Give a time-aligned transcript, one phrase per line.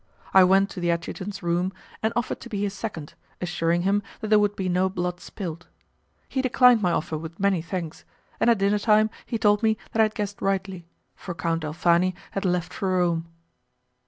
[0.33, 4.29] I went to the adjutant's room and offered to be his second, assuring him that
[4.29, 5.67] there would be no blood spilt.
[6.27, 8.03] He declined my offer with many thanks,
[8.39, 12.15] and at dinner time he told me that I had guessed rightly, for Count Alfani
[12.31, 13.27] had left for Rome.